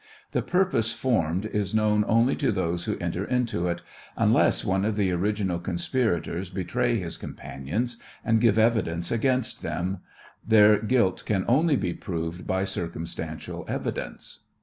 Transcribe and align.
The 0.31 0.41
purpose 0.41 0.93
formed 0.93 1.45
is 1.45 1.75
known 1.75 2.03
only 2.07 2.35
to 2.37 2.51
those 2.51 2.85
who 2.85 2.97
enter 2.97 3.23
into 3.23 3.67
it; 3.67 3.83
unless 4.17 4.65
one 4.65 4.83
of 4.83 4.95
the 4.95 5.11
original 5.11 5.59
conspirators 5.59 6.49
betray 6.49 6.97
his 6.97 7.17
companions, 7.17 7.97
and 8.25 8.41
give 8.41 8.57
evidence 8.57 9.11
against 9.11 9.61
them, 9.61 9.99
their 10.43 10.79
guilt 10.79 11.21
can 11.27 11.45
only 11.47 11.75
be 11.75 11.93
proved 11.93 12.47
by 12.47 12.63
circumstantial 12.65 13.63
evidence." 13.67 14.39